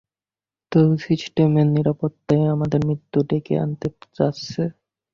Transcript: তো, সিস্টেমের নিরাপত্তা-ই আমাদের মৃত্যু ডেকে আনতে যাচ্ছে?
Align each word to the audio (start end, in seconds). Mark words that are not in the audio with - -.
তো, 0.71 0.79
সিস্টেমের 1.05 1.67
নিরাপত্তা-ই 1.75 2.45
আমাদের 2.55 2.79
মৃত্যু 2.87 3.19
ডেকে 3.29 3.53
আনতে 3.57 3.87
যাচ্ছে? 4.17 4.61